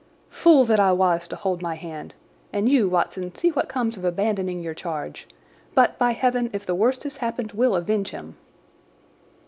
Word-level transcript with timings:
"Fool 0.31 0.65
that 0.65 0.79
I 0.79 0.91
was 0.93 1.27
to 1.27 1.35
hold 1.35 1.61
my 1.61 1.75
hand. 1.75 2.15
And 2.51 2.67
you, 2.67 2.89
Watson, 2.89 3.35
see 3.35 3.49
what 3.51 3.69
comes 3.69 3.97
of 3.97 4.03
abandoning 4.03 4.63
your 4.63 4.73
charge! 4.73 5.27
But, 5.75 5.99
by 5.99 6.13
Heaven, 6.13 6.49
if 6.53 6.65
the 6.65 6.73
worst 6.73 7.03
has 7.03 7.17
happened 7.17 7.51
we'll 7.51 7.75
avenge 7.75 8.09
him!" 8.09 8.35